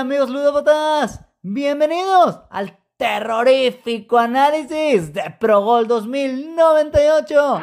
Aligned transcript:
Amigos 0.00 0.30
ludópatas, 0.30 1.20
bienvenidos 1.42 2.40
al 2.48 2.78
terrorífico 2.96 4.16
análisis 4.16 5.12
de 5.12 5.36
Pro 5.38 5.60
Gol 5.60 5.86
2098. 5.88 7.60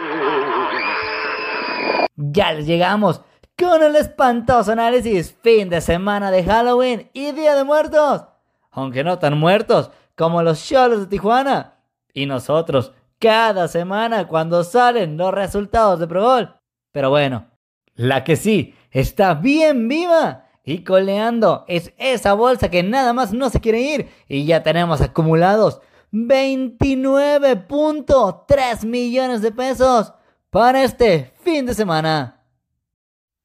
Ya 2.15 2.53
les 2.53 2.67
llegamos 2.67 3.21
con 3.57 3.81
el 3.81 3.95
espantoso 3.95 4.71
análisis 4.71 5.35
fin 5.41 5.67
de 5.69 5.81
semana 5.81 6.29
de 6.29 6.43
Halloween 6.43 7.09
y 7.11 7.31
Día 7.31 7.55
de 7.55 7.63
Muertos, 7.63 8.25
aunque 8.69 9.03
no 9.03 9.17
tan 9.17 9.35
muertos 9.39 9.89
como 10.15 10.43
los 10.43 10.63
Cholos 10.63 10.99
de 10.99 11.07
Tijuana 11.07 11.79
y 12.13 12.27
nosotros 12.27 12.93
cada 13.17 13.67
semana 13.67 14.27
cuando 14.27 14.63
salen 14.63 15.17
los 15.17 15.33
resultados 15.33 15.99
de 15.99 16.05
Pro 16.05 16.21
Gol. 16.21 16.55
Pero 16.91 17.09
bueno, 17.09 17.47
la 17.95 18.23
que 18.23 18.35
sí 18.35 18.75
está 18.91 19.33
bien 19.33 19.87
viva 19.87 20.43
y 20.67 20.83
coleando 20.83 21.65
es 21.69 21.93
esa 21.97 22.33
bolsa 22.33 22.69
que 22.69 22.83
nada 22.83 23.13
más 23.13 23.31
no 23.31 23.49
se 23.49 23.61
quiere 23.61 23.79
ir 23.79 24.09
y 24.27 24.45
ya 24.45 24.63
tenemos 24.63 24.99
acumulados 24.99 25.79
29.3 26.11 28.85
millones 28.85 29.41
de 29.41 29.53
pesos 29.53 30.11
para 30.49 30.83
este 30.83 31.31
fin 31.41 31.65
de 31.65 31.73
semana. 31.73 32.43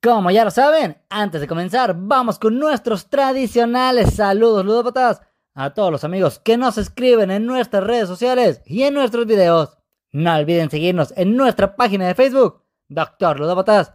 Como 0.03 0.33
ya 0.33 0.45
lo 0.45 0.51
saben, 0.51 1.01
antes 1.09 1.41
de 1.41 1.47
comenzar, 1.47 1.95
vamos 1.97 2.41
con 2.41 2.59
nuestros 2.59 3.09
tradicionales 3.09 4.15
saludos 4.15 4.65
ludópatas 4.65 5.23
a 5.55 5.75
todos 5.75 5.93
los 5.93 6.02
amigos 6.02 6.41
que 6.41 6.57
nos 6.57 6.77
escriben 6.77 7.30
en 7.30 7.47
nuestras 7.47 7.85
redes 7.85 8.09
sociales 8.09 8.63
y 8.66 8.83
en 8.83 8.95
nuestros 8.95 9.27
videos. 9.27 9.79
No 10.11 10.35
olviden 10.35 10.71
seguirnos 10.71 11.15
en 11.16 11.37
nuestra 11.37 11.77
página 11.77 12.09
de 12.09 12.16
Facebook, 12.16 12.65
Doctor 12.89 13.39
Ludópatas, 13.39 13.93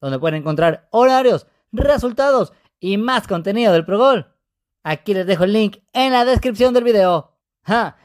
donde 0.00 0.20
pueden 0.20 0.42
encontrar 0.42 0.86
horarios, 0.92 1.48
resultados 1.72 2.52
y 2.80 2.96
más 2.96 3.26
contenido 3.26 3.72
del 3.72 3.84
Progol. 3.84 4.34
Aquí 4.82 5.14
les 5.14 5.26
dejo 5.26 5.44
el 5.44 5.52
link 5.52 5.78
en 5.92 6.12
la 6.12 6.24
descripción 6.24 6.72
del 6.74 6.84
video. 6.84 7.34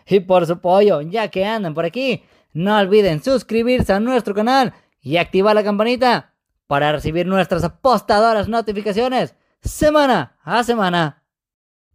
Y 0.06 0.20
por 0.22 0.46
su 0.46 0.54
apoyo, 0.54 1.02
ya 1.02 1.30
que 1.30 1.46
andan 1.46 1.74
por 1.74 1.86
aquí, 1.86 2.24
no 2.54 2.78
olviden 2.78 3.24
suscribirse 3.24 3.94
a 3.94 4.00
nuestro 4.00 4.34
canal 4.34 4.74
y 5.02 5.18
activar 5.18 5.56
la 5.56 5.64
campanita 5.64 6.34
para 6.68 6.92
recibir 6.92 7.26
nuestras 7.26 7.64
apostadoras 7.64 8.48
notificaciones 8.48 9.36
semana 9.62 10.38
a 10.44 10.64
semana. 10.64 11.24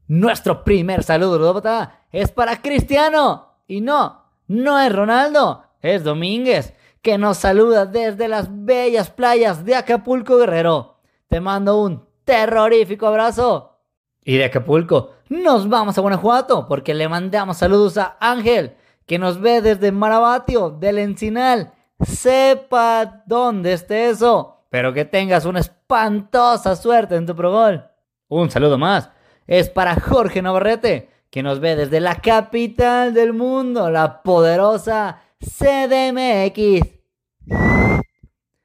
Nuestro 0.07 0.65
primer 0.65 1.03
saludo, 1.03 1.39
Ludópata, 1.39 2.07
es 2.11 2.33
para 2.33 2.63
Cristiano. 2.63 3.57
Y 3.67 3.83
no, 3.83 4.25
no 4.47 4.81
es 4.81 4.91
Ronaldo, 4.91 5.65
es 5.83 6.03
Domínguez, 6.03 6.73
que 7.03 7.19
nos 7.19 7.37
saluda 7.37 7.85
desde 7.85 8.29
las 8.29 8.49
bellas 8.51 9.11
playas 9.11 9.65
de 9.65 9.75
Acapulco 9.77 10.39
Guerrero. 10.39 11.01
Te 11.29 11.41
mando 11.41 11.83
un 11.83 12.08
terrorífico 12.29 13.07
abrazo. 13.07 13.79
Y 14.23 14.37
de 14.37 14.45
Acapulco 14.45 15.13
nos 15.31 15.67
vamos 15.67 15.97
a 15.97 16.03
Guanajuato 16.03 16.69
porque 16.69 16.93
le 16.93 17.09
mandamos 17.09 17.57
saludos 17.57 17.97
a 17.97 18.19
Ángel, 18.21 18.77
que 19.07 19.19
nos 19.19 19.41
ve 19.41 19.63
desde 19.63 19.93
Marabatio, 19.93 20.69
del 20.69 20.99
Encinal. 20.99 21.73
Sepa 22.01 23.23
dónde 23.25 23.73
esté 23.73 24.11
eso, 24.11 24.67
pero 24.69 24.93
que 24.93 25.07
tengas 25.07 25.47
una 25.47 25.61
espantosa 25.61 26.77
suerte 26.77 27.17
en 27.17 27.25
tu 27.25 27.35
progol. 27.35 27.87
Un 28.29 28.51
saludo 28.51 28.77
más. 28.77 29.11
Es 29.47 29.71
para 29.71 29.99
Jorge 29.99 30.43
Navarrete, 30.43 31.09
que 31.31 31.43
nos 31.43 31.61
ve 31.61 31.77
desde 31.77 31.99
la 31.99 32.17
capital 32.17 33.15
del 33.15 33.33
mundo, 33.33 33.91
la 33.91 34.23
poderosa 34.23 35.23
CDMX. 35.41 36.87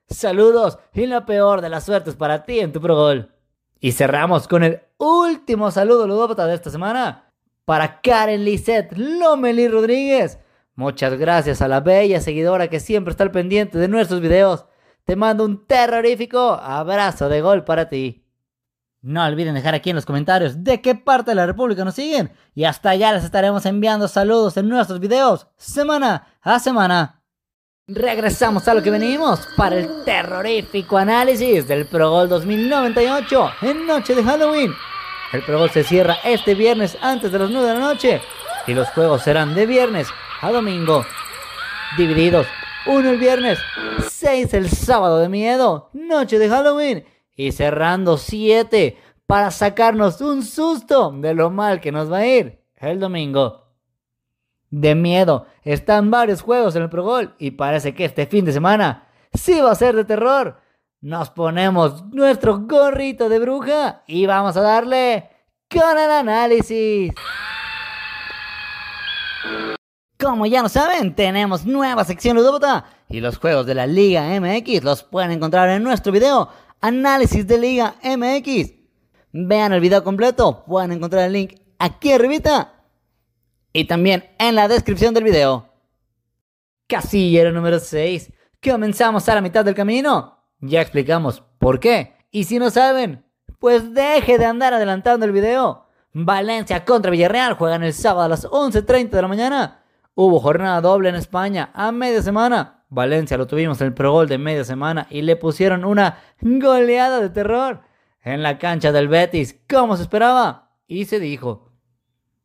Saludos 0.09 0.79
y 0.93 1.07
la 1.07 1.25
peor 1.25 1.61
de 1.61 1.69
las 1.69 1.85
suertes 1.85 2.17
para 2.17 2.43
ti 2.43 2.59
en 2.59 2.73
tu 2.73 2.81
progol. 2.81 3.32
Y 3.83 3.91
cerramos 3.91 4.47
con 4.47 4.63
el 4.63 4.79
último 4.97 5.69
saludo 5.69 6.07
ludópata 6.07 6.47
de 6.47 6.55
esta 6.55 6.69
semana 6.69 7.33
para 7.65 7.99
Karen 7.99 8.45
Lisette 8.45 8.97
Lomeli 8.97 9.67
Rodríguez. 9.67 10.39
Muchas 10.75 11.19
gracias 11.19 11.61
a 11.61 11.67
la 11.67 11.81
bella 11.81 12.21
seguidora 12.21 12.69
que 12.69 12.79
siempre 12.79 13.11
está 13.11 13.25
al 13.25 13.31
pendiente 13.31 13.77
de 13.77 13.89
nuestros 13.89 14.21
videos. 14.21 14.63
Te 15.03 15.17
mando 15.17 15.43
un 15.43 15.67
terrorífico 15.67 16.53
abrazo 16.53 17.27
de 17.27 17.41
gol 17.41 17.65
para 17.65 17.89
ti. 17.89 18.25
No 19.01 19.25
olviden 19.25 19.53
dejar 19.53 19.75
aquí 19.75 19.89
en 19.89 19.97
los 19.97 20.05
comentarios 20.05 20.63
de 20.63 20.79
qué 20.79 20.95
parte 20.95 21.31
de 21.31 21.35
la 21.35 21.45
República 21.45 21.83
nos 21.83 21.95
siguen 21.95 22.31
y 22.55 22.63
hasta 22.63 22.91
allá 22.91 23.11
les 23.11 23.25
estaremos 23.25 23.65
enviando 23.65 24.07
saludos 24.07 24.55
en 24.55 24.69
nuestros 24.69 25.01
videos 25.01 25.47
semana 25.57 26.27
a 26.41 26.57
semana. 26.59 27.22
Regresamos 27.89 28.65
a 28.69 28.73
lo 28.73 28.81
que 28.81 28.89
venimos 28.89 29.45
para 29.57 29.77
el 29.77 30.05
terrorífico 30.05 30.97
análisis 30.97 31.67
del 31.67 31.85
Pro 31.85 32.11
Gol 32.11 32.29
2098 32.29 33.51
en 33.61 33.85
noche 33.85 34.15
de 34.15 34.23
Halloween. 34.23 34.71
El 35.33 35.43
Pro 35.43 35.59
Gol 35.59 35.69
se 35.69 35.83
cierra 35.83 36.15
este 36.23 36.55
viernes 36.55 36.97
antes 37.01 37.29
de 37.29 37.39
las 37.39 37.49
9 37.49 37.67
de 37.67 37.73
la 37.73 37.79
noche 37.81 38.21
y 38.67 38.73
los 38.73 38.87
juegos 38.91 39.23
serán 39.23 39.53
de 39.53 39.65
viernes 39.65 40.07
a 40.39 40.49
domingo, 40.53 41.05
divididos. 41.97 42.47
Uno 42.85 43.09
el 43.09 43.17
viernes, 43.17 43.59
6 44.09 44.53
el 44.53 44.69
sábado 44.69 45.19
de 45.19 45.27
miedo, 45.27 45.89
noche 45.91 46.39
de 46.39 46.47
Halloween 46.47 47.03
y 47.35 47.51
cerrando 47.51 48.17
7 48.17 48.97
para 49.27 49.51
sacarnos 49.51 50.21
un 50.21 50.43
susto 50.43 51.11
de 51.11 51.33
lo 51.33 51.49
mal 51.49 51.81
que 51.81 51.91
nos 51.91 52.09
va 52.09 52.19
a 52.19 52.27
ir 52.27 52.61
el 52.77 53.01
domingo 53.01 53.62
de 54.73 54.95
miedo. 54.95 55.45
Están 55.63 56.09
varios 56.09 56.41
juegos 56.41 56.75
en 56.75 56.81
el 56.81 56.89
Pro 56.89 57.03
Gol 57.03 57.35
y 57.37 57.51
parece 57.51 57.93
que 57.93 58.05
este 58.05 58.25
fin 58.25 58.43
de 58.43 58.51
semana 58.51 59.07
sí 59.31 59.61
va 59.61 59.71
a 59.71 59.75
ser 59.75 59.95
de 59.95 60.03
terror. 60.03 60.59
Nos 60.99 61.29
ponemos 61.29 62.05
nuestro 62.05 62.59
gorrito 62.61 63.29
de 63.29 63.37
bruja 63.37 64.01
y 64.07 64.25
vamos 64.25 64.57
a 64.57 64.61
darle 64.61 65.29
con 65.69 65.97
el 65.97 66.09
análisis. 66.09 67.13
Como 70.19 70.47
ya 70.47 70.63
lo 70.63 70.69
saben, 70.69 71.13
tenemos 71.13 71.65
nueva 71.65 72.03
sección 72.03 72.35
ludópata 72.35 72.85
y 73.09 73.19
los 73.19 73.37
juegos 73.37 73.67
de 73.67 73.75
la 73.75 73.85
Liga 73.85 74.23
MX 74.39 74.83
los 74.83 75.03
pueden 75.03 75.31
encontrar 75.31 75.69
en 75.69 75.83
nuestro 75.83 76.11
video 76.11 76.49
Análisis 76.81 77.45
de 77.45 77.59
Liga 77.59 77.95
MX. 78.03 78.71
Vean 79.33 79.73
el 79.73 79.81
video 79.81 80.03
completo, 80.03 80.63
pueden 80.65 80.93
encontrar 80.93 81.25
el 81.25 81.33
link 81.33 81.59
aquí 81.77 82.13
arribita 82.13 82.82
y 83.73 83.85
también 83.85 84.29
en 84.37 84.55
la 84.55 84.67
descripción 84.67 85.13
del 85.13 85.23
video. 85.23 85.67
Casillero 86.87 87.51
número 87.51 87.79
6. 87.79 88.31
Comenzamos 88.63 89.27
a 89.27 89.35
la 89.35 89.41
mitad 89.41 89.65
del 89.65 89.73
camino. 89.73 90.37
Ya 90.59 90.79
explicamos 90.79 91.43
por 91.57 91.79
qué. 91.79 92.13
Y 92.31 92.43
si 92.45 92.59
no 92.59 92.69
saben, 92.69 93.25
pues 93.59 93.93
deje 93.93 94.37
de 94.37 94.45
andar 94.45 94.73
adelantando 94.73 95.25
el 95.25 95.31
video. 95.31 95.87
Valencia 96.13 96.85
contra 96.85 97.09
Villarreal 97.09 97.55
juegan 97.55 97.83
el 97.83 97.93
sábado 97.93 98.25
a 98.25 98.29
las 98.29 98.45
11.30 98.45 99.09
de 99.09 99.21
la 99.21 99.27
mañana. 99.27 99.83
Hubo 100.13 100.39
jornada 100.39 100.79
doble 100.79 101.09
en 101.09 101.15
España 101.15 101.71
a 101.73 101.91
media 101.91 102.21
semana. 102.21 102.85
Valencia 102.89 103.37
lo 103.37 103.47
tuvimos 103.47 103.81
en 103.81 103.87
el 103.87 103.93
Pro 103.95 104.11
Gol 104.11 104.27
de 104.27 104.37
media 104.37 104.63
semana 104.63 105.07
y 105.09 105.23
le 105.23 105.35
pusieron 105.35 105.83
una 105.83 106.19
goleada 106.39 107.19
de 107.19 107.31
terror 107.31 107.81
en 108.21 108.43
la 108.43 108.59
cancha 108.59 108.91
del 108.91 109.07
Betis, 109.07 109.59
como 109.67 109.97
se 109.97 110.03
esperaba. 110.03 110.69
Y 110.85 111.05
se 111.05 111.19
dijo, 111.19 111.72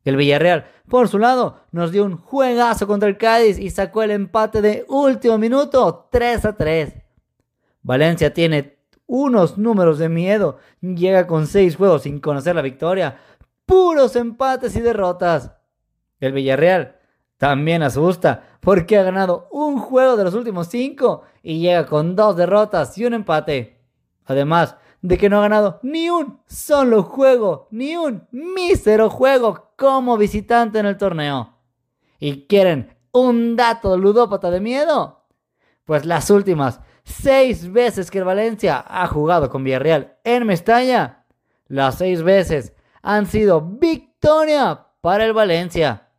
el 0.03 0.15
Villarreal, 0.15 0.65
por 0.87 1.07
su 1.07 1.19
lado, 1.19 1.61
nos 1.71 1.91
dio 1.91 2.05
un 2.05 2.17
juegazo 2.17 2.87
contra 2.87 3.09
el 3.09 3.17
Cádiz 3.17 3.59
y 3.59 3.69
sacó 3.69 4.03
el 4.03 4.11
empate 4.11 4.61
de 4.61 4.85
último 4.87 5.37
minuto 5.37 6.07
3 6.11 6.45
a 6.45 6.57
3. 6.57 6.93
Valencia 7.81 8.33
tiene 8.33 8.79
unos 9.05 9.57
números 9.57 9.99
de 9.99 10.09
miedo, 10.09 10.57
llega 10.81 11.27
con 11.27 11.47
6 11.47 11.75
juegos 11.75 12.03
sin 12.03 12.19
conocer 12.19 12.55
la 12.55 12.61
victoria, 12.61 13.17
puros 13.65 14.15
empates 14.15 14.75
y 14.75 14.81
derrotas. 14.81 15.51
El 16.19 16.33
Villarreal 16.33 16.99
también 17.37 17.83
asusta 17.83 18.43
porque 18.59 18.97
ha 18.97 19.03
ganado 19.03 19.47
un 19.51 19.79
juego 19.79 20.17
de 20.17 20.23
los 20.23 20.33
últimos 20.33 20.67
5 20.67 21.23
y 21.43 21.59
llega 21.59 21.85
con 21.85 22.15
2 22.15 22.35
derrotas 22.35 22.97
y 22.97 23.05
un 23.05 23.13
empate. 23.13 23.81
Además, 24.25 24.75
de 25.01 25.17
que 25.17 25.29
no 25.29 25.37
ha 25.37 25.41
ganado 25.41 25.79
ni 25.83 26.09
un 26.09 26.41
solo 26.47 27.03
juego, 27.03 27.67
ni 27.71 27.95
un 27.95 28.27
mísero 28.31 29.09
juego 29.09 29.71
como 29.77 30.17
visitante 30.17 30.79
en 30.79 30.85
el 30.85 30.97
torneo. 30.97 31.55
¿Y 32.19 32.47
quieren 32.47 32.97
un 33.11 33.55
dato 33.55 33.97
ludópata 33.97 34.51
de 34.51 34.59
miedo? 34.59 35.25
Pues 35.85 36.05
las 36.05 36.29
últimas 36.29 36.81
seis 37.03 37.71
veces 37.71 38.11
que 38.11 38.19
el 38.19 38.25
Valencia 38.25 38.83
ha 38.87 39.07
jugado 39.07 39.49
con 39.49 39.63
Villarreal 39.63 40.17
en 40.23 40.45
Mestalla, 40.45 41.25
las 41.67 41.95
seis 41.95 42.21
veces 42.21 42.73
han 43.01 43.25
sido 43.25 43.61
victoria 43.61 44.87
para 45.01 45.25
el 45.25 45.33
Valencia. 45.33 46.09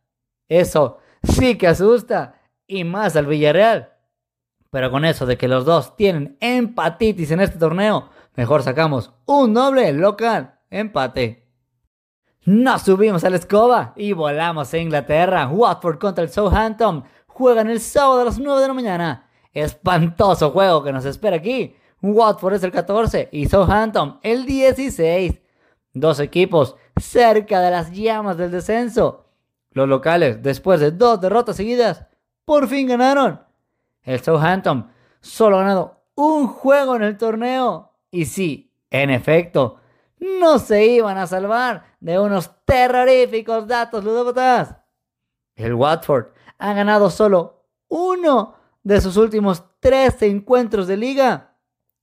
Eso 0.47 0.97
sí 1.23 1.57
que 1.57 1.67
asusta 1.67 2.41
y 2.67 2.83
más 2.83 3.15
al 3.15 3.27
Villarreal. 3.27 3.93
Pero 4.69 4.89
con 4.89 5.03
eso 5.03 5.25
de 5.25 5.37
que 5.37 5.49
los 5.49 5.65
dos 5.65 5.95
tienen 5.97 6.37
empatitis 6.39 7.31
en 7.31 7.41
este 7.41 7.59
torneo, 7.59 8.09
Mejor 8.35 8.63
sacamos 8.63 9.11
un 9.25 9.53
doble 9.53 9.91
local 9.93 10.59
empate. 10.69 11.47
Nos 12.45 12.81
subimos 12.81 13.23
a 13.23 13.29
la 13.29 13.35
escoba 13.35 13.93
y 13.95 14.13
volamos 14.13 14.73
a 14.73 14.77
Inglaterra. 14.77 15.47
Watford 15.47 15.99
contra 15.99 16.23
el 16.23 16.31
Southampton. 16.31 17.03
Juegan 17.27 17.69
el 17.69 17.79
sábado 17.79 18.21
a 18.21 18.25
las 18.25 18.39
9 18.39 18.61
de 18.61 18.67
la 18.67 18.73
mañana. 18.73 19.29
Espantoso 19.53 20.49
juego 20.51 20.83
que 20.83 20.91
nos 20.91 21.05
espera 21.05 21.35
aquí. 21.35 21.75
Watford 22.01 22.55
es 22.55 22.63
el 22.63 22.71
14 22.71 23.29
y 23.31 23.47
Southampton 23.47 24.19
el 24.23 24.45
16. 24.45 25.39
Dos 25.93 26.19
equipos 26.19 26.75
cerca 26.95 27.59
de 27.59 27.69
las 27.69 27.91
llamas 27.91 28.37
del 28.37 28.49
descenso. 28.49 29.25
Los 29.71 29.87
locales, 29.87 30.41
después 30.41 30.79
de 30.79 30.91
dos 30.91 31.21
derrotas 31.21 31.57
seguidas, 31.57 32.07
por 32.45 32.67
fin 32.67 32.87
ganaron. 32.87 33.41
El 34.03 34.19
Southampton 34.19 34.89
solo 35.19 35.57
ha 35.57 35.61
ganado 35.61 36.01
un 36.15 36.47
juego 36.47 36.95
en 36.95 37.03
el 37.03 37.17
torneo. 37.17 37.90
Y 38.11 38.25
sí, 38.25 38.73
en 38.89 39.09
efecto, 39.09 39.79
no 40.19 40.59
se 40.59 40.85
iban 40.85 41.17
a 41.17 41.25
salvar 41.25 41.85
de 41.99 42.19
unos 42.19 42.51
terroríficos 42.65 43.67
datos 43.67 44.03
ludópatas. 44.03 44.75
El 45.55 45.73
Watford 45.73 46.27
ha 46.57 46.73
ganado 46.73 47.09
solo 47.09 47.65
uno 47.87 48.55
de 48.83 49.01
sus 49.01 49.17
últimos 49.17 49.63
tres 49.79 50.21
encuentros 50.21 50.87
de 50.87 50.97
liga 50.97 51.55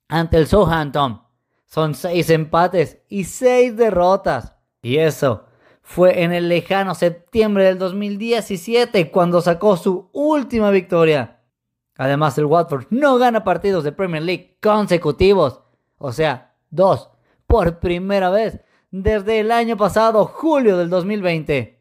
ante 0.08 0.36
el 0.36 0.46
Southampton. 0.46 1.22
Son 1.66 1.94
seis 1.94 2.30
empates 2.30 2.98
y 3.08 3.24
seis 3.24 3.76
derrotas. 3.76 4.54
Y 4.82 4.96
eso 4.96 5.44
fue 5.82 6.22
en 6.22 6.32
el 6.32 6.48
lejano 6.48 6.94
septiembre 6.94 7.64
del 7.64 7.78
2017 7.78 9.10
cuando 9.10 9.40
sacó 9.40 9.76
su 9.76 10.08
última 10.12 10.70
victoria. 10.70 11.40
Además, 11.96 12.38
el 12.38 12.44
Watford 12.44 12.86
no 12.90 13.18
gana 13.18 13.42
partidos 13.42 13.84
de 13.84 13.92
Premier 13.92 14.22
League 14.22 14.58
consecutivos. 14.62 15.62
O 15.98 16.12
sea, 16.12 16.54
dos 16.70 17.10
por 17.46 17.78
primera 17.80 18.30
vez 18.30 18.60
desde 18.90 19.40
el 19.40 19.52
año 19.52 19.76
pasado, 19.76 20.24
julio 20.24 20.76
del 20.78 20.88
2020. 20.88 21.78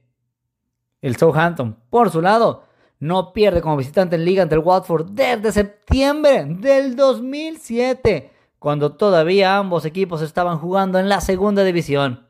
El 1.01 1.15
Southampton, 1.15 1.77
por 1.89 2.09
su 2.09 2.21
lado, 2.21 2.63
no 2.99 3.31
pierde 3.31 3.61
como 3.61 3.77
visitante 3.77 4.15
en 4.15 4.25
liga 4.25 4.43
ante 4.43 4.55
el 4.55 4.61
Watford 4.61 5.11
desde 5.11 5.51
septiembre 5.51 6.45
del 6.45 6.95
2007, 6.95 8.31
cuando 8.59 8.93
todavía 8.93 9.57
ambos 9.57 9.85
equipos 9.85 10.21
estaban 10.21 10.57
jugando 10.57 10.99
en 10.99 11.07
la 11.07 11.21
segunda 11.21 11.63
división. 11.63 12.27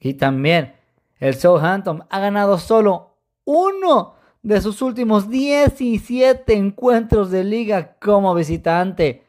Y 0.00 0.14
también 0.14 0.74
el 1.18 1.34
Southampton 1.34 2.04
ha 2.10 2.18
ganado 2.18 2.58
solo 2.58 3.16
uno 3.44 4.16
de 4.42 4.60
sus 4.60 4.82
últimos 4.82 5.30
17 5.30 6.52
encuentros 6.54 7.30
de 7.30 7.44
liga 7.44 7.96
como 8.00 8.34
visitante 8.34 9.25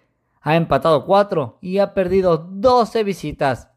ha 0.48 0.56
empatado 0.56 1.04
4 1.04 1.58
y 1.60 1.80
ha 1.80 1.94
perdido 1.94 2.38
12 2.38 3.04
visitas. 3.04 3.70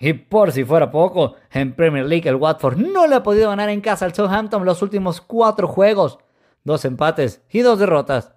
Y 0.00 0.12
por 0.14 0.50
si 0.50 0.64
fuera 0.64 0.90
poco, 0.90 1.36
en 1.52 1.76
Premier 1.76 2.04
League 2.06 2.28
el 2.28 2.34
Watford 2.34 2.76
no 2.76 3.06
le 3.06 3.14
ha 3.14 3.22
podido 3.22 3.50
ganar 3.50 3.68
en 3.68 3.80
casa 3.80 4.04
al 4.04 4.12
Southampton 4.12 4.64
los 4.64 4.82
últimos 4.82 5.20
4 5.20 5.68
juegos, 5.68 6.18
dos 6.64 6.84
empates 6.84 7.40
y 7.50 7.60
dos 7.60 7.78
derrotas. 7.78 8.34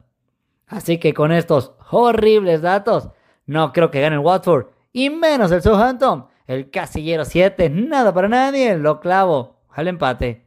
Así 0.68 1.00
que 1.00 1.16
con 1.16 1.32
estos 1.32 1.72
horribles 1.90 2.62
datos, 2.62 3.10
no 3.48 3.74
creo 3.74 3.90
que 3.90 4.02
gane 4.02 4.18
el 4.18 4.22
Watford 4.22 4.68
y 4.94 5.10
menos 5.10 5.52
el 5.52 5.64
Southampton. 5.64 6.28
El 6.46 6.70
casillero 6.70 7.26
7, 7.26 7.72
nada 7.72 8.14
para 8.14 8.28
nadie, 8.28 8.78
lo 8.78 9.00
clavo 9.00 9.56
al 9.72 9.88
empate. 9.88 10.46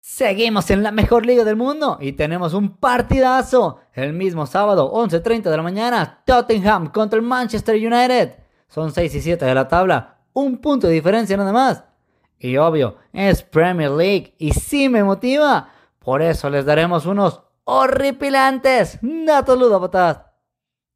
Seguimos 0.00 0.70
en 0.70 0.82
la 0.82 0.92
mejor 0.92 1.26
liga 1.26 1.44
del 1.44 1.56
mundo 1.56 1.98
y 2.00 2.12
tenemos 2.12 2.54
un 2.54 2.76
partidazo. 2.78 3.80
El 3.92 4.14
mismo 4.14 4.46
sábado, 4.46 4.90
11.30 4.92 5.42
de 5.42 5.56
la 5.56 5.62
mañana, 5.62 6.22
Tottenham 6.24 6.90
contra 6.90 7.18
el 7.18 7.24
Manchester 7.24 7.74
United. 7.76 8.34
Son 8.66 8.92
6 8.92 9.14
y 9.14 9.20
7 9.20 9.44
de 9.44 9.54
la 9.54 9.68
tabla, 9.68 10.18
un 10.32 10.58
punto 10.58 10.86
de 10.86 10.94
diferencia 10.94 11.36
nada 11.36 11.52
más. 11.52 11.84
Y 12.38 12.56
obvio, 12.56 12.96
es 13.12 13.42
Premier 13.42 13.90
League 13.90 14.34
y 14.38 14.52
sí 14.52 14.88
me 14.88 15.04
motiva. 15.04 15.68
Por 15.98 16.22
eso 16.22 16.48
les 16.48 16.64
daremos 16.64 17.04
unos 17.04 17.42
horripilantes 17.64 18.98
datos. 19.02 19.58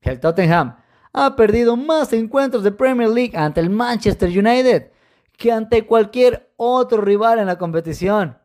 El 0.00 0.18
Tottenham 0.18 0.76
ha 1.12 1.36
perdido 1.36 1.76
más 1.76 2.12
encuentros 2.14 2.64
de 2.64 2.72
Premier 2.72 3.10
League 3.10 3.36
ante 3.36 3.60
el 3.60 3.68
Manchester 3.68 4.30
United 4.30 4.90
que 5.36 5.52
ante 5.52 5.84
cualquier 5.84 6.52
otro 6.56 7.02
rival 7.02 7.38
en 7.38 7.46
la 7.46 7.58
competición. 7.58 8.38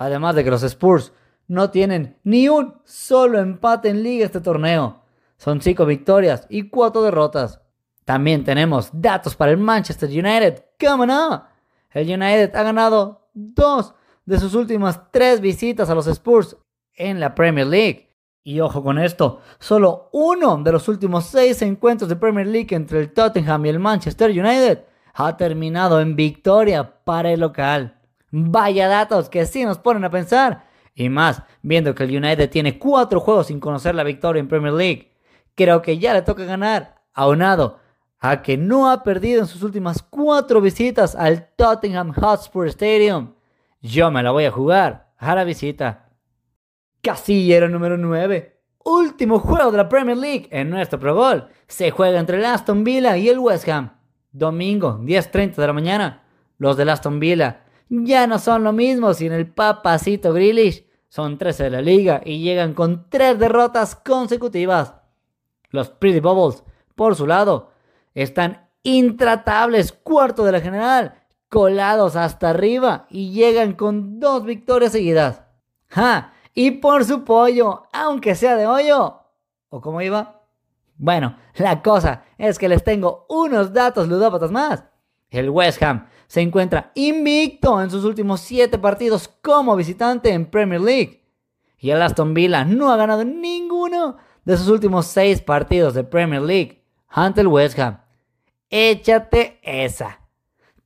Además 0.00 0.34
de 0.34 0.44
que 0.44 0.50
los 0.50 0.62
Spurs 0.62 1.12
no 1.46 1.68
tienen 1.68 2.16
ni 2.24 2.48
un 2.48 2.80
solo 2.84 3.38
empate 3.38 3.90
en 3.90 4.02
liga 4.02 4.24
este 4.24 4.40
torneo. 4.40 5.02
Son 5.36 5.60
5 5.60 5.84
victorias 5.84 6.46
y 6.48 6.70
4 6.70 7.02
derrotas. 7.02 7.60
También 8.06 8.42
tenemos 8.42 8.88
datos 8.94 9.36
para 9.36 9.50
el 9.50 9.58
Manchester 9.58 10.08
United. 10.08 10.64
¿Cómo 10.80 11.04
no? 11.04 11.44
El 11.90 12.08
United 12.08 12.56
ha 12.56 12.62
ganado 12.62 13.28
2 13.34 13.94
de 14.24 14.38
sus 14.38 14.54
últimas 14.54 15.10
3 15.10 15.42
visitas 15.42 15.90
a 15.90 15.94
los 15.94 16.06
Spurs 16.06 16.56
en 16.94 17.20
la 17.20 17.34
Premier 17.34 17.66
League. 17.66 18.16
Y 18.42 18.60
ojo 18.60 18.82
con 18.82 18.98
esto, 18.98 19.42
solo 19.58 20.08
uno 20.12 20.56
de 20.62 20.72
los 20.72 20.88
últimos 20.88 21.26
6 21.26 21.60
encuentros 21.60 22.08
de 22.08 22.16
Premier 22.16 22.46
League 22.46 22.74
entre 22.74 23.00
el 23.00 23.12
Tottenham 23.12 23.66
y 23.66 23.68
el 23.68 23.78
Manchester 23.78 24.30
United 24.30 24.82
ha 25.12 25.36
terminado 25.36 26.00
en 26.00 26.16
victoria 26.16 27.04
para 27.04 27.30
el 27.32 27.40
local. 27.40 27.99
Vaya 28.30 28.88
datos 28.88 29.28
que 29.28 29.46
sí 29.46 29.64
nos 29.64 29.78
ponen 29.78 30.04
a 30.04 30.10
pensar. 30.10 30.64
Y 30.94 31.08
más, 31.08 31.42
viendo 31.62 31.94
que 31.94 32.04
el 32.04 32.16
United 32.16 32.50
tiene 32.50 32.78
cuatro 32.78 33.20
juegos 33.20 33.48
sin 33.48 33.60
conocer 33.60 33.94
la 33.94 34.04
victoria 34.04 34.40
en 34.40 34.48
Premier 34.48 34.72
League. 34.72 35.12
Creo 35.54 35.82
que 35.82 35.98
ya 35.98 36.14
le 36.14 36.22
toca 36.22 36.44
ganar, 36.44 37.02
aunado 37.12 37.78
a 38.18 38.42
que 38.42 38.56
no 38.56 38.90
ha 38.90 39.02
perdido 39.02 39.40
en 39.40 39.46
sus 39.46 39.62
últimas 39.62 40.02
cuatro 40.02 40.60
visitas 40.60 41.14
al 41.14 41.48
Tottenham 41.56 42.12
Hotspur 42.12 42.66
Stadium. 42.68 43.34
Yo 43.80 44.10
me 44.10 44.22
la 44.22 44.30
voy 44.30 44.44
a 44.44 44.50
jugar 44.50 45.12
a 45.16 45.34
la 45.34 45.44
visita. 45.44 46.10
Casillero 47.00 47.68
número 47.68 47.96
9. 47.96 48.60
Último 48.84 49.38
juego 49.38 49.70
de 49.70 49.78
la 49.78 49.88
Premier 49.88 50.16
League 50.16 50.48
en 50.50 50.68
nuestro 50.68 50.98
Pro 50.98 51.14
Bowl. 51.14 51.48
Se 51.66 51.90
juega 51.90 52.20
entre 52.20 52.36
el 52.36 52.44
Aston 52.44 52.84
Villa 52.84 53.16
y 53.16 53.28
el 53.28 53.38
West 53.38 53.68
Ham. 53.68 53.90
Domingo, 54.32 54.98
10.30 54.98 55.54
de 55.54 55.66
la 55.66 55.72
mañana. 55.72 56.22
Los 56.58 56.76
del 56.76 56.90
Aston 56.90 57.20
Villa 57.20 57.64
ya 57.90 58.26
no 58.26 58.38
son 58.38 58.64
lo 58.64 58.72
mismo 58.72 59.12
sin 59.12 59.32
el 59.32 59.52
papacito 59.52 60.32
Grealish. 60.32 60.88
Son 61.08 61.36
13 61.36 61.64
de 61.64 61.70
la 61.70 61.82
liga 61.82 62.22
y 62.24 62.40
llegan 62.40 62.72
con 62.72 63.10
3 63.10 63.38
derrotas 63.38 63.96
consecutivas. 63.96 64.94
Los 65.70 65.90
Pretty 65.90 66.20
Bubbles, 66.20 66.62
por 66.94 67.16
su 67.16 67.26
lado, 67.26 67.72
están 68.14 68.68
intratables, 68.84 69.92
cuarto 69.92 70.44
de 70.44 70.52
la 70.52 70.60
general, 70.60 71.14
colados 71.48 72.14
hasta 72.14 72.50
arriba 72.50 73.06
y 73.10 73.32
llegan 73.32 73.72
con 73.72 74.20
2 74.20 74.44
victorias 74.44 74.92
seguidas. 74.92 75.42
¡Ja! 75.88 76.32
Y 76.54 76.72
por 76.72 77.04
su 77.04 77.24
pollo, 77.24 77.84
aunque 77.92 78.36
sea 78.36 78.56
de 78.56 78.66
hoyo. 78.66 79.20
¿O 79.68 79.80
cómo 79.80 80.00
iba? 80.00 80.42
Bueno, 80.96 81.36
la 81.54 81.82
cosa 81.82 82.24
es 82.38 82.58
que 82.58 82.68
les 82.68 82.84
tengo 82.84 83.26
unos 83.28 83.72
datos 83.72 84.06
ludópatas 84.06 84.50
más. 84.50 84.84
El 85.30 85.50
West 85.50 85.82
Ham 85.82 86.06
se 86.26 86.40
encuentra 86.40 86.92
invicto 86.94 87.80
en 87.80 87.90
sus 87.90 88.04
últimos 88.04 88.40
7 88.40 88.78
partidos 88.78 89.28
como 89.28 89.76
visitante 89.76 90.32
en 90.32 90.46
Premier 90.46 90.80
League. 90.80 91.24
Y 91.78 91.90
el 91.90 92.02
Aston 92.02 92.34
Villa 92.34 92.64
no 92.64 92.92
ha 92.92 92.96
ganado 92.96 93.24
ninguno 93.24 94.16
de 94.44 94.56
sus 94.56 94.68
últimos 94.68 95.06
6 95.06 95.40
partidos 95.42 95.94
de 95.94 96.04
Premier 96.04 96.42
League 96.42 96.84
ante 97.08 97.40
el 97.40 97.48
West 97.48 97.78
Ham. 97.78 98.00
Échate 98.68 99.60
esa. 99.62 100.20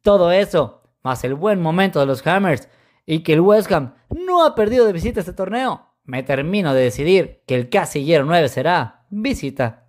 Todo 0.02 0.30
eso, 0.30 0.82
más 1.02 1.24
el 1.24 1.34
buen 1.34 1.60
momento 1.60 2.00
de 2.00 2.06
los 2.06 2.26
Hammers 2.26 2.68
y 3.06 3.22
que 3.22 3.34
el 3.34 3.40
West 3.40 3.70
Ham 3.72 3.94
no 4.10 4.44
ha 4.44 4.54
perdido 4.54 4.86
de 4.86 4.92
visita 4.92 5.20
este 5.20 5.32
torneo, 5.32 5.88
me 6.04 6.22
termino 6.22 6.74
de 6.74 6.82
decidir 6.82 7.42
que 7.46 7.54
el 7.54 7.68
casillero 7.68 8.24
9 8.24 8.48
será 8.48 9.06
visita. 9.10 9.83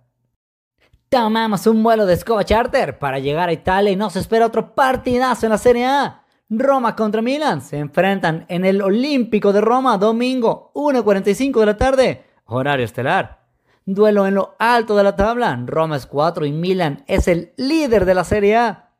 Tomamos 1.08 1.68
un 1.68 1.84
vuelo 1.84 2.04
de 2.04 2.14
escoba 2.14 2.44
charter 2.44 2.98
para 2.98 3.20
llegar 3.20 3.48
a 3.48 3.52
Italia 3.52 3.92
y 3.92 3.96
nos 3.96 4.16
espera 4.16 4.46
otro 4.46 4.74
partidazo 4.74 5.46
en 5.46 5.50
la 5.50 5.58
Serie 5.58 5.86
A. 5.86 6.24
Roma 6.50 6.96
contra 6.96 7.22
Milan 7.22 7.62
se 7.62 7.78
enfrentan 7.78 8.44
en 8.48 8.64
el 8.64 8.82
Olímpico 8.82 9.52
de 9.52 9.60
Roma 9.60 9.98
domingo 9.98 10.72
1.45 10.74 11.60
de 11.60 11.66
la 11.66 11.76
tarde, 11.76 12.24
horario 12.46 12.84
estelar. 12.84 13.46
Duelo 13.84 14.26
en 14.26 14.34
lo 14.34 14.56
alto 14.58 14.96
de 14.96 15.04
la 15.04 15.14
tabla, 15.14 15.56
Roma 15.64 15.96
es 15.96 16.06
4 16.06 16.44
y 16.44 16.50
Milan 16.50 17.04
es 17.06 17.28
el 17.28 17.52
líder 17.56 18.04
de 18.04 18.14
la 18.14 18.24
Serie 18.24 18.56
A. 18.56 18.90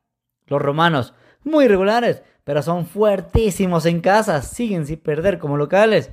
Los 0.46 0.62
romanos, 0.62 1.12
muy 1.42 1.66
regulares, 1.66 2.22
pero 2.44 2.62
son 2.62 2.86
fuertísimos 2.86 3.84
en 3.84 4.00
casa, 4.00 4.42
siguen 4.42 4.86
sin 4.86 5.00
perder 5.00 5.40
como 5.40 5.56
locales. 5.56 6.12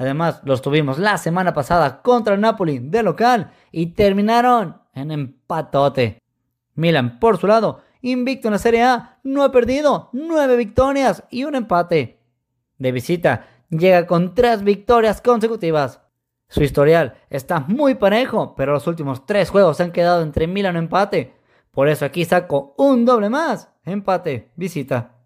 Además, 0.00 0.40
los 0.44 0.62
tuvimos 0.62 0.98
la 0.98 1.18
semana 1.18 1.52
pasada 1.52 2.00
contra 2.00 2.32
el 2.32 2.40
Napoli 2.40 2.78
de 2.78 3.02
local 3.02 3.52
y 3.70 3.88
terminaron 3.88 4.80
en 4.94 5.10
empatote. 5.10 6.22
Milan, 6.74 7.20
por 7.20 7.36
su 7.36 7.46
lado, 7.46 7.82
invicto 8.00 8.48
en 8.48 8.52
la 8.52 8.58
Serie 8.58 8.82
A, 8.82 9.18
no 9.24 9.44
ha 9.44 9.52
perdido, 9.52 10.08
nueve 10.14 10.56
victorias 10.56 11.24
y 11.28 11.44
un 11.44 11.54
empate. 11.54 12.18
De 12.78 12.92
visita, 12.92 13.46
llega 13.68 14.06
con 14.06 14.34
tres 14.34 14.64
victorias 14.64 15.20
consecutivas. 15.20 16.00
Su 16.48 16.62
historial 16.62 17.18
está 17.28 17.60
muy 17.60 17.96
parejo, 17.96 18.54
pero 18.56 18.72
los 18.72 18.86
últimos 18.86 19.26
tres 19.26 19.50
juegos 19.50 19.76
se 19.76 19.82
han 19.82 19.92
quedado 19.92 20.22
entre 20.22 20.46
Milan 20.46 20.76
empate. 20.76 21.34
Por 21.72 21.88
eso 21.88 22.06
aquí 22.06 22.24
saco 22.24 22.74
un 22.78 23.04
doble 23.04 23.28
más. 23.28 23.70
Empate, 23.84 24.50
visita. 24.56 25.16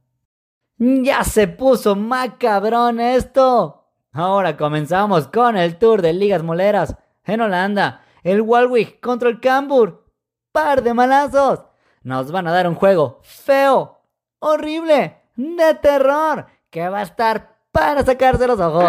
Ya 0.79 1.23
se 1.23 1.47
puso 1.47 1.95
macabrón 1.95 2.99
esto. 2.99 3.84
Ahora 4.17 4.57
comenzamos 4.57 5.27
con 5.27 5.57
el 5.57 5.77
tour 5.77 6.01
de 6.01 6.13
ligas 6.13 6.45
moleras 6.45 6.97
en 7.25 7.41
Holanda 7.41 8.03
el 8.23 8.43
Walwick 8.43 9.01
contra 9.01 9.29
el 9.29 9.41
Cambur. 9.41 10.05
Par 10.53 10.85
de 10.85 10.95
malazos. 10.95 11.67
nos 12.05 12.31
van 12.31 12.47
a 12.47 12.53
dar 12.53 12.69
un 12.69 12.77
juego 12.77 13.19
feo, 13.23 13.99
horrible, 14.39 15.19
de 15.35 15.75
terror, 15.83 16.47
que 16.71 16.89
va 16.89 17.01
a 17.01 17.03
estar 17.03 17.57
para 17.73 18.05
sacarse 18.05 18.47
los 18.47 18.61
ojos. 18.61 18.85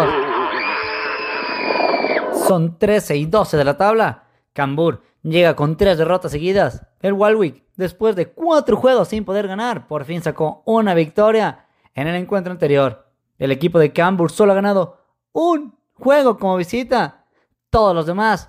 Son 2.46 2.78
13 2.78 3.16
y 3.16 3.26
12 3.26 3.56
de 3.56 3.64
la 3.64 3.76
tabla. 3.76 4.28
Cambur 4.52 5.02
llega 5.22 5.56
con 5.56 5.76
tres 5.76 5.98
derrotas 5.98 6.30
seguidas. 6.30 6.86
El 7.00 7.14
Walwick, 7.14 7.64
después 7.74 8.14
de 8.14 8.30
cuatro 8.30 8.76
juegos 8.76 9.08
sin 9.08 9.24
poder 9.24 9.48
ganar, 9.48 9.88
por 9.88 10.04
fin 10.04 10.22
sacó 10.22 10.62
una 10.66 10.94
victoria 10.94 11.66
en 11.94 12.06
el 12.06 12.14
encuentro 12.14 12.52
anterior. 12.52 13.08
El 13.38 13.50
equipo 13.50 13.80
de 13.80 13.92
Cambur 13.92 14.30
solo 14.30 14.52
ha 14.52 14.54
ganado 14.54 15.05
un 15.36 15.78
juego 15.92 16.38
como 16.38 16.56
visita. 16.56 17.26
Todos 17.68 17.94
los 17.94 18.06
demás, 18.06 18.48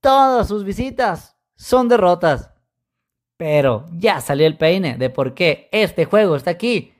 todas 0.00 0.48
sus 0.48 0.64
visitas 0.64 1.36
son 1.54 1.88
derrotas. 1.88 2.50
Pero 3.36 3.86
ya 3.92 4.20
salió 4.20 4.48
el 4.48 4.58
peine 4.58 4.98
de 4.98 5.10
por 5.10 5.34
qué 5.34 5.68
este 5.70 6.06
juego 6.06 6.34
está 6.34 6.50
aquí. 6.50 6.92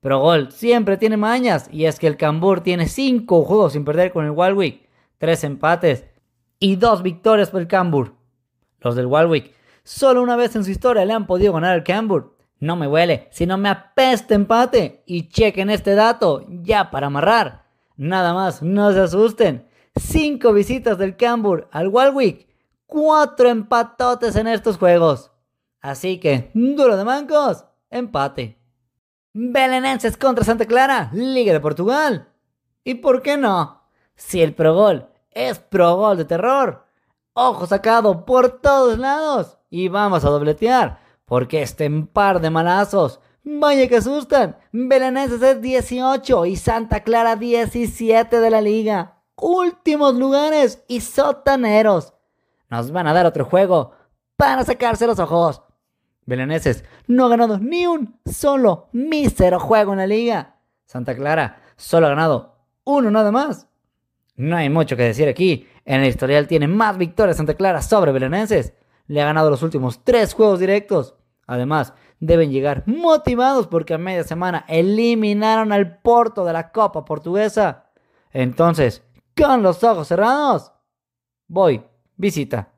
Pero 0.00 0.20
Gol 0.20 0.52
siempre 0.52 0.96
tiene 0.96 1.16
mañas 1.16 1.68
y 1.72 1.86
es 1.86 1.98
que 1.98 2.06
el 2.06 2.16
Cambur 2.16 2.60
tiene 2.60 2.86
5 2.86 3.42
juegos 3.42 3.72
sin 3.72 3.84
perder 3.84 4.12
con 4.12 4.24
el 4.24 4.30
Walwick, 4.30 4.88
3 5.18 5.44
empates 5.44 6.06
y 6.60 6.76
2 6.76 7.02
victorias 7.02 7.50
por 7.50 7.60
el 7.60 7.66
Cambur. 7.66 8.14
Los 8.78 8.94
del 8.94 9.06
Walwick 9.06 9.52
solo 9.82 10.22
una 10.22 10.36
vez 10.36 10.54
en 10.54 10.64
su 10.64 10.70
historia 10.70 11.04
le 11.04 11.12
han 11.12 11.26
podido 11.26 11.52
ganar 11.52 11.72
al 11.72 11.82
Cambur. 11.82 12.36
No 12.60 12.76
me 12.76 12.86
huele, 12.86 13.26
sino 13.32 13.58
me 13.58 13.68
apesta 13.68 14.36
empate. 14.36 15.02
Y 15.06 15.28
chequen 15.28 15.70
este 15.70 15.96
dato, 15.96 16.46
ya 16.48 16.92
para 16.92 17.08
amarrar. 17.08 17.69
Nada 18.00 18.32
más, 18.32 18.62
no 18.62 18.90
se 18.94 19.00
asusten. 19.00 19.68
5 19.94 20.54
visitas 20.54 20.96
del 20.96 21.18
Cambur 21.18 21.68
al 21.70 21.88
Walwick, 21.88 22.48
4 22.86 23.50
empatotes 23.50 24.36
en 24.36 24.46
estos 24.46 24.78
juegos. 24.78 25.32
Así 25.82 26.18
que, 26.18 26.50
duro 26.54 26.96
de 26.96 27.04
mancos, 27.04 27.66
empate. 27.90 28.58
Belenenses 29.34 30.16
contra 30.16 30.46
Santa 30.46 30.64
Clara, 30.64 31.10
Liga 31.12 31.52
de 31.52 31.60
Portugal. 31.60 32.32
¿Y 32.84 32.94
por 32.94 33.20
qué 33.20 33.36
no? 33.36 33.82
Si 34.16 34.40
el 34.40 34.54
Progol 34.54 35.10
es 35.30 35.58
Progol 35.58 36.16
de 36.16 36.24
terror. 36.24 36.86
Ojo 37.34 37.66
sacado 37.66 38.24
por 38.24 38.62
todos 38.62 38.98
lados. 38.98 39.58
Y 39.68 39.88
vamos 39.88 40.24
a 40.24 40.30
dobletear. 40.30 41.00
Porque 41.26 41.60
este 41.60 41.90
par 41.90 42.40
de 42.40 42.48
malazos. 42.48 43.20
Vaya 43.42 43.88
que 43.88 43.96
asustan. 43.96 44.56
Belenenses 44.72 45.40
es 45.42 45.60
18 45.60 46.46
y 46.46 46.56
Santa 46.56 47.00
Clara 47.00 47.36
17 47.36 48.38
de 48.38 48.50
la 48.50 48.60
liga. 48.60 49.22
Últimos 49.36 50.14
lugares 50.14 50.84
y 50.88 51.00
sotaneros. 51.00 52.12
Nos 52.68 52.92
van 52.92 53.06
a 53.06 53.14
dar 53.14 53.26
otro 53.26 53.46
juego 53.46 53.92
para 54.36 54.64
sacarse 54.64 55.06
los 55.06 55.18
ojos. 55.18 55.62
Beleneses 56.26 56.84
no 57.06 57.26
ha 57.26 57.28
ganado 57.28 57.58
ni 57.58 57.86
un 57.86 58.20
solo 58.24 58.88
mísero 58.92 59.58
juego 59.58 59.92
en 59.92 59.98
la 59.98 60.06
liga. 60.06 60.56
Santa 60.84 61.16
Clara 61.16 61.62
solo 61.76 62.06
ha 62.06 62.10
ganado 62.10 62.56
uno 62.84 63.10
nada 63.10 63.32
más. 63.32 63.66
No 64.36 64.56
hay 64.56 64.70
mucho 64.70 64.96
que 64.96 65.02
decir 65.04 65.28
aquí. 65.28 65.66
En 65.84 66.02
el 66.02 66.08
historial 66.08 66.46
tiene 66.46 66.68
más 66.68 66.98
victorias 66.98 67.38
Santa 67.38 67.54
Clara 67.54 67.82
sobre 67.82 68.12
Belenenses. 68.12 68.74
Le 69.06 69.20
ha 69.20 69.26
ganado 69.26 69.50
los 69.50 69.62
últimos 69.62 70.04
tres 70.04 70.34
juegos 70.34 70.60
directos. 70.60 71.16
Además, 71.46 71.94
deben 72.20 72.52
llegar 72.52 72.84
motivados 72.86 73.66
porque 73.66 73.94
a 73.94 73.98
media 73.98 74.22
semana 74.22 74.64
eliminaron 74.68 75.72
al 75.72 75.98
Porto 75.98 76.44
de 76.44 76.52
la 76.52 76.70
Copa 76.70 77.04
Portuguesa. 77.04 77.90
Entonces, 78.32 79.02
con 79.36 79.62
los 79.62 79.82
ojos 79.82 80.06
cerrados, 80.06 80.72
voy, 81.48 81.82
visita 82.16 82.70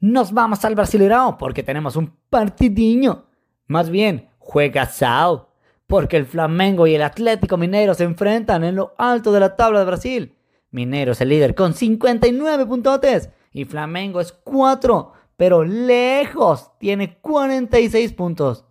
nos 0.00 0.32
vamos 0.32 0.64
al 0.64 0.74
Brasileirão 0.74 1.36
porque 1.36 1.62
tenemos 1.62 1.94
un 1.94 2.16
partidinho. 2.30 3.26
Más 3.66 3.90
bien, 3.90 4.30
juega 4.38 4.86
Sao, 4.86 5.50
porque 5.86 6.16
el 6.16 6.26
Flamengo 6.26 6.86
y 6.86 6.94
el 6.94 7.02
Atlético 7.02 7.56
Mineiro 7.56 7.94
se 7.94 8.04
enfrentan 8.04 8.64
en 8.64 8.76
lo 8.76 8.94
alto 8.96 9.30
de 9.30 9.40
la 9.40 9.56
tabla 9.56 9.80
de 9.80 9.84
Brasil. 9.84 10.36
Mineiro 10.70 11.12
es 11.12 11.20
el 11.20 11.28
líder 11.28 11.54
con 11.54 11.74
59 11.74 12.66
puntotes 12.66 13.30
y 13.52 13.64
Flamengo 13.64 14.20
es 14.20 14.32
4, 14.32 15.12
pero 15.40 15.64
lejos, 15.64 16.70
tiene 16.76 17.16
46 17.16 18.12
puntos. 18.12 18.66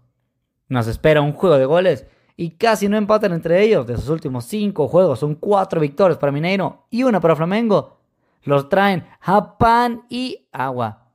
Nos 0.68 0.86
espera 0.86 1.20
un 1.20 1.34
juego 1.34 1.58
de 1.58 1.66
goles 1.66 2.06
y 2.38 2.52
casi 2.52 2.88
no 2.88 2.96
empatan 2.96 3.34
entre 3.34 3.64
ellos. 3.64 3.88
De 3.88 3.98
sus 3.98 4.10
últimos 4.10 4.46
5 4.46 4.88
juegos 4.88 5.18
son 5.18 5.34
4 5.34 5.82
victorias 5.82 6.20
para 6.20 6.32
Mineiro 6.32 6.86
y 6.92 7.02
una 7.02 7.20
para 7.20 7.36
Flamengo. 7.36 7.98
Los 8.44 8.70
traen 8.70 9.04
a 9.20 9.58
pan 9.58 10.04
y 10.10 10.48
agua 10.52 11.08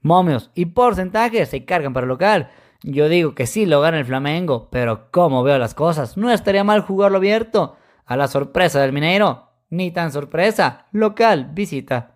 momios 0.00 0.52
y 0.54 0.66
porcentajes 0.66 1.48
se 1.48 1.64
cargan 1.64 1.92
para 1.92 2.04
el 2.04 2.10
local. 2.10 2.50
Yo 2.84 3.08
digo 3.08 3.34
que 3.34 3.48
sí 3.48 3.66
lo 3.66 3.80
gana 3.80 3.98
el 3.98 4.04
Flamengo, 4.04 4.68
pero 4.70 5.10
como 5.10 5.42
veo 5.42 5.58
las 5.58 5.74
cosas, 5.74 6.16
no 6.16 6.30
estaría 6.30 6.62
mal 6.62 6.82
jugarlo 6.82 7.18
abierto. 7.18 7.74
A 8.06 8.16
la 8.16 8.28
sorpresa 8.28 8.80
del 8.80 8.92
Mineiro, 8.92 9.48
ni 9.70 9.90
tan 9.90 10.12
sorpresa, 10.12 10.86
local, 10.92 11.50
visita. 11.52 12.13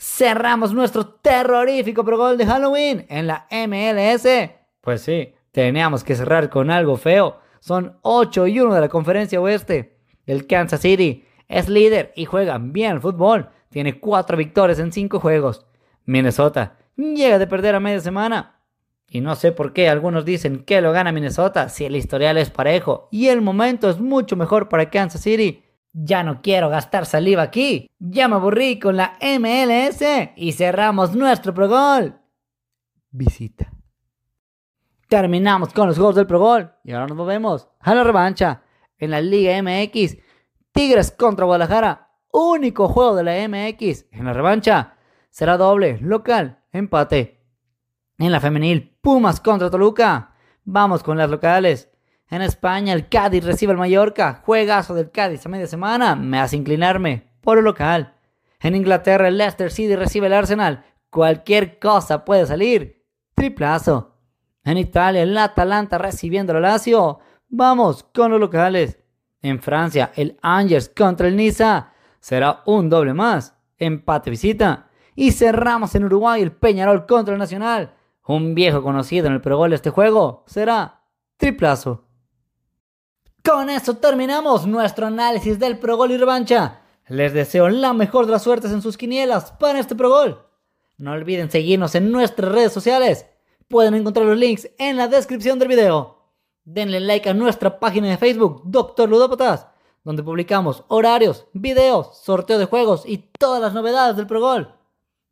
Cerramos 0.00 0.72
nuestro 0.72 1.06
terrorífico 1.06 2.04
pro 2.04 2.36
de 2.36 2.46
Halloween 2.46 3.04
en 3.08 3.26
la 3.26 3.48
MLS. 3.50 4.28
Pues 4.80 5.02
sí, 5.02 5.34
teníamos 5.50 6.04
que 6.04 6.14
cerrar 6.14 6.48
con 6.50 6.70
algo 6.70 6.96
feo. 6.96 7.40
Son 7.58 7.98
8 8.02 8.46
y 8.46 8.60
1 8.60 8.74
de 8.74 8.80
la 8.80 8.88
conferencia 8.88 9.40
oeste. 9.40 9.98
El 10.24 10.46
Kansas 10.46 10.82
City 10.82 11.24
es 11.48 11.68
líder 11.68 12.12
y 12.14 12.26
juega 12.26 12.58
bien 12.58 12.92
al 12.92 13.00
fútbol. 13.00 13.48
Tiene 13.70 13.98
4 13.98 14.36
victorias 14.36 14.78
en 14.78 14.92
5 14.92 15.18
juegos. 15.18 15.66
Minnesota 16.04 16.78
llega 16.96 17.40
de 17.40 17.48
perder 17.48 17.74
a 17.74 17.80
media 17.80 17.98
semana. 17.98 18.60
Y 19.08 19.20
no 19.20 19.34
sé 19.34 19.50
por 19.50 19.72
qué 19.72 19.88
algunos 19.88 20.24
dicen 20.24 20.64
que 20.64 20.80
lo 20.80 20.92
gana 20.92 21.10
Minnesota 21.10 21.70
si 21.70 21.86
el 21.86 21.96
historial 21.96 22.38
es 22.38 22.50
parejo 22.50 23.08
y 23.10 23.28
el 23.28 23.40
momento 23.40 23.90
es 23.90 23.98
mucho 23.98 24.36
mejor 24.36 24.68
para 24.68 24.90
Kansas 24.90 25.22
City. 25.22 25.64
Ya 25.92 26.22
no 26.22 26.42
quiero 26.42 26.68
gastar 26.68 27.06
saliva 27.06 27.42
aquí. 27.42 27.90
Ya 27.98 28.28
me 28.28 28.36
aburrí 28.36 28.78
con 28.78 28.96
la 28.96 29.18
MLS 29.20 30.02
y 30.36 30.52
cerramos 30.52 31.14
nuestro 31.14 31.54
Pro 31.54 31.68
Gol. 31.68 32.20
Visita. 33.10 33.72
Terminamos 35.08 35.72
con 35.72 35.88
los 35.88 35.96
juegos 35.96 36.16
del 36.16 36.26
Pro 36.26 36.38
Gol 36.38 36.72
y 36.84 36.92
ahora 36.92 37.06
nos 37.06 37.16
movemos 37.16 37.68
a 37.80 37.94
la 37.94 38.04
revancha 38.04 38.62
en 38.98 39.10
la 39.10 39.20
Liga 39.20 39.60
MX. 39.62 40.16
Tigres 40.72 41.10
contra 41.10 41.46
Guadalajara. 41.46 42.10
Único 42.30 42.88
juego 42.88 43.16
de 43.16 43.24
la 43.24 43.48
MX 43.48 44.06
en 44.12 44.26
la 44.26 44.34
revancha 44.34 44.98
será 45.30 45.56
doble, 45.56 45.98
local, 46.02 46.64
empate. 46.72 47.44
En 48.18 48.32
la 48.32 48.40
femenil, 48.40 48.98
Pumas 49.00 49.40
contra 49.40 49.70
Toluca. 49.70 50.34
Vamos 50.64 51.02
con 51.02 51.16
las 51.16 51.30
locales. 51.30 51.90
En 52.30 52.42
España, 52.42 52.92
el 52.92 53.08
Cádiz 53.08 53.44
recibe 53.44 53.72
al 53.72 53.78
Mallorca. 53.78 54.42
Juegazo 54.44 54.94
del 54.94 55.10
Cádiz 55.10 55.46
a 55.46 55.48
media 55.48 55.66
semana. 55.66 56.14
Me 56.14 56.38
hace 56.38 56.56
inclinarme 56.56 57.30
por 57.40 57.58
el 57.58 57.64
local. 57.64 58.14
En 58.60 58.74
Inglaterra, 58.74 59.28
el 59.28 59.38
Leicester 59.38 59.70
City 59.70 59.96
recibe 59.96 60.26
el 60.26 60.34
Arsenal. 60.34 60.84
Cualquier 61.10 61.78
cosa 61.78 62.24
puede 62.24 62.46
salir. 62.46 63.04
Triplazo. 63.34 64.16
En 64.64 64.76
Italia, 64.76 65.22
el 65.22 65.38
Atalanta 65.38 65.96
recibiendo 65.96 66.54
al 66.54 66.62
Lazio. 66.62 67.20
Vamos 67.48 68.02
con 68.14 68.30
los 68.30 68.40
locales. 68.40 68.98
En 69.40 69.60
Francia, 69.60 70.12
el 70.14 70.38
Angers 70.42 70.90
contra 70.90 71.28
el 71.28 71.36
Niza. 71.36 71.92
Será 72.20 72.62
un 72.66 72.90
doble 72.90 73.14
más. 73.14 73.56
Empate 73.78 74.28
visita. 74.28 74.90
Y 75.14 75.32
cerramos 75.32 75.94
en 75.94 76.04
Uruguay 76.04 76.42
el 76.42 76.52
Peñarol 76.52 77.06
contra 77.06 77.32
el 77.32 77.38
Nacional. 77.38 77.94
Un 78.26 78.54
viejo 78.54 78.82
conocido 78.82 79.28
en 79.28 79.32
el 79.32 79.40
Pro 79.40 79.66
de 79.66 79.74
este 79.74 79.88
juego 79.88 80.44
será 80.46 81.00
triplazo. 81.38 82.07
Con 83.44 83.70
eso 83.70 83.94
terminamos 83.94 84.66
nuestro 84.66 85.06
análisis 85.06 85.58
del 85.58 85.78
Pro 85.78 85.96
Gol 85.96 86.12
y 86.12 86.16
revancha. 86.16 86.80
Les 87.08 87.32
deseo 87.32 87.68
la 87.68 87.92
mejor 87.94 88.26
de 88.26 88.32
las 88.32 88.42
suertes 88.42 88.70
en 88.70 88.82
sus 88.82 88.98
quinielas 88.98 89.52
para 89.52 89.78
este 89.78 89.94
Pro 89.94 90.10
Gol. 90.10 90.44
No 90.98 91.12
olviden 91.12 91.50
seguirnos 91.50 91.94
en 91.94 92.10
nuestras 92.10 92.52
redes 92.52 92.72
sociales. 92.72 93.26
Pueden 93.68 93.94
encontrar 93.94 94.26
los 94.26 94.36
links 94.36 94.68
en 94.78 94.96
la 94.96 95.08
descripción 95.08 95.58
del 95.58 95.68
video. 95.68 96.18
Denle 96.64 97.00
like 97.00 97.28
a 97.28 97.34
nuestra 97.34 97.78
página 97.78 98.08
de 98.08 98.18
Facebook, 98.18 98.62
Doctor 98.64 99.08
Ludópatas, 99.08 99.68
donde 100.04 100.22
publicamos 100.22 100.84
horarios, 100.88 101.46
videos, 101.52 102.18
sorteo 102.22 102.58
de 102.58 102.66
juegos 102.66 103.04
y 103.06 103.30
todas 103.38 103.62
las 103.62 103.72
novedades 103.72 104.16
del 104.16 104.26
Pro 104.26 104.40
Gol. 104.40 104.74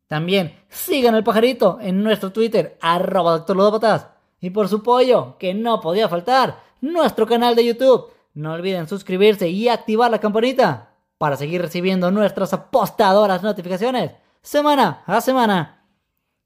También 0.07 0.57
sigan 0.69 1.15
al 1.15 1.23
pajarito 1.23 1.79
en 1.81 2.01
nuestro 2.01 2.31
Twitter, 2.31 2.77
arroba 2.81 3.39
Doctor 3.39 4.11
Y 4.39 4.49
por 4.49 4.69
su 4.69 4.81
pollo, 4.81 5.37
que 5.37 5.53
no 5.53 5.81
podía 5.81 6.07
faltar, 6.07 6.66
nuestro 6.81 7.27
canal 7.27 7.55
de 7.55 7.65
YouTube. 7.65 8.11
No 8.33 8.53
olviden 8.53 8.87
suscribirse 8.87 9.49
y 9.49 9.67
activar 9.69 10.11
la 10.11 10.19
campanita 10.19 10.91
para 11.17 11.37
seguir 11.37 11.61
recibiendo 11.61 12.11
nuestras 12.11 12.53
apostadoras 12.53 13.43
notificaciones 13.43 14.11
semana 14.41 15.03
a 15.05 15.21
semana. 15.21 15.85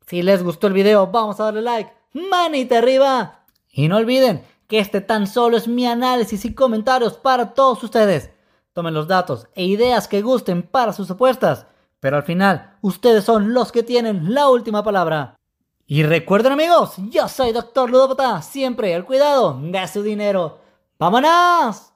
Si 0.08 0.22
les 0.22 0.44
gustó 0.44 0.68
el 0.68 0.74
video, 0.74 1.08
vamos 1.08 1.40
a 1.40 1.46
darle 1.46 1.62
like, 1.62 1.92
manita 2.14 2.78
arriba. 2.78 3.46
Y 3.70 3.88
no 3.88 3.98
olviden 3.98 4.44
que 4.68 4.80
este 4.80 5.02
tan 5.02 5.28
solo 5.28 5.58
es 5.58 5.68
mi 5.68 5.86
análisis 5.86 6.46
y 6.46 6.54
comentarios 6.54 7.14
para 7.14 7.54
todos 7.54 7.84
ustedes. 7.84 8.32
Tomen 8.74 8.94
los 8.94 9.08
datos 9.08 9.48
e 9.54 9.66
ideas 9.66 10.08
que 10.08 10.22
gusten 10.22 10.64
para 10.64 10.94
sus 10.94 11.12
apuestas 11.12 11.66
pero 12.02 12.18
al 12.18 12.24
final, 12.24 12.78
ustedes 12.82 13.24
son 13.24 13.54
los 13.54 13.72
que 13.72 13.84
tienen 13.84 14.34
la 14.34 14.50
última 14.50 14.84
palabra. 14.84 15.36
Y 15.92 16.04
recuerden 16.04 16.54
amigos, 16.54 16.94
yo 17.10 17.28
soy 17.28 17.52
Doctor 17.52 17.90
Ludópata, 17.90 18.42
siempre 18.42 18.96
al 18.96 19.04
cuidado 19.04 19.60
de 19.62 19.88
su 19.90 20.02
dinero. 20.02 20.58
¡Vámonos! 20.98 21.91